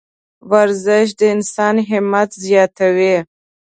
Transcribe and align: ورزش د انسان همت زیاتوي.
ورزش 0.51 1.07
د 1.19 1.21
انسان 1.35 1.75
همت 1.89 2.29
زیاتوي. 2.45 3.15